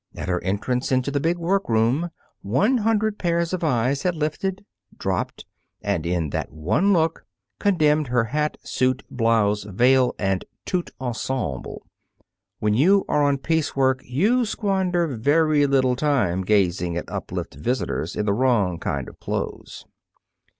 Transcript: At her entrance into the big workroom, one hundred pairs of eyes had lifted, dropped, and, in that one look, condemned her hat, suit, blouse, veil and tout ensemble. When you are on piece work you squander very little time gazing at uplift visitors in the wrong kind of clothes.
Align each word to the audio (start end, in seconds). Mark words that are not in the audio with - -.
At 0.15 0.29
her 0.29 0.43
entrance 0.43 0.91
into 0.91 1.11
the 1.11 1.19
big 1.19 1.37
workroom, 1.37 2.09
one 2.41 2.77
hundred 2.79 3.19
pairs 3.19 3.53
of 3.53 3.63
eyes 3.63 4.01
had 4.01 4.15
lifted, 4.15 4.65
dropped, 4.97 5.45
and, 5.79 6.07
in 6.07 6.31
that 6.31 6.51
one 6.51 6.91
look, 6.91 7.23
condemned 7.59 8.07
her 8.07 8.23
hat, 8.23 8.57
suit, 8.63 9.03
blouse, 9.11 9.63
veil 9.65 10.15
and 10.17 10.43
tout 10.65 10.89
ensemble. 10.99 11.85
When 12.57 12.73
you 12.73 13.05
are 13.07 13.21
on 13.21 13.37
piece 13.37 13.75
work 13.75 14.01
you 14.03 14.43
squander 14.43 15.05
very 15.05 15.67
little 15.67 15.95
time 15.95 16.41
gazing 16.45 16.97
at 16.97 17.05
uplift 17.07 17.53
visitors 17.53 18.15
in 18.15 18.25
the 18.25 18.33
wrong 18.33 18.79
kind 18.79 19.07
of 19.07 19.19
clothes. 19.19 19.85